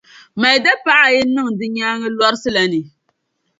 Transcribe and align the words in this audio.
mali 0.39 0.59
dapaɣa 0.65 1.05
ayi 1.09 1.21
niŋ 1.35 1.47
di 1.57 1.65
nyaaŋa 1.75 2.07
lɔrisi 2.17 2.49
la 2.55 2.63
ni. 2.71 2.79